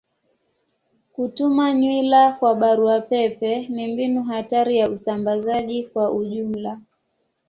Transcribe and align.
Kutuma 1.13 1.73
nywila 1.73 2.31
kwa 2.31 2.55
barua 2.55 3.01
pepe 3.01 3.67
ni 3.67 3.93
mbinu 3.93 4.23
hatari 4.23 4.77
ya 4.77 4.89
usambazaji 4.89 5.83
kwa 5.83 6.11
ujumla. 6.11 6.81